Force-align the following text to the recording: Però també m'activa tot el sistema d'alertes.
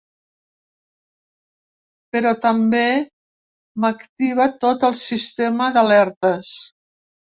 Però 2.15 2.31
també 2.47 2.81
m'activa 3.85 4.49
tot 4.65 4.87
el 4.89 4.99
sistema 5.05 5.69
d'alertes. 5.77 6.51